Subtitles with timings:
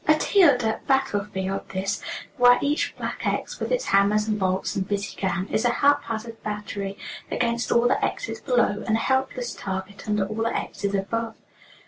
[0.07, 2.01] A tiered up battle field, this,
[2.35, 6.41] where each black X, with its hammers and bolts and busy gang, is a haphazard
[6.41, 6.97] battery
[7.29, 11.35] against all the X's below, and a helpless target under all the X's above.